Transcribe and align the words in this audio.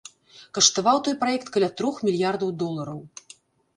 Каштаваў 0.57 1.01
той 1.09 1.15
праект 1.21 1.47
каля 1.57 1.69
трох 1.81 1.95
мільярдаў 2.11 2.49
долараў. 2.65 2.99